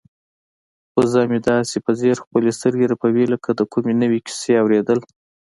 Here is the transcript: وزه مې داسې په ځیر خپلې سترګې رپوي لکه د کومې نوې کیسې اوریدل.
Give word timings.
وزه 0.97 1.21
مې 1.29 1.39
داسې 1.49 1.77
په 1.85 1.91
ځیر 1.99 2.15
خپلې 2.23 2.49
سترګې 2.57 2.85
رپوي 2.93 3.25
لکه 3.33 3.49
د 3.53 3.61
کومې 3.71 3.93
نوې 4.01 4.19
کیسې 4.27 4.53
اوریدل. 4.61 4.99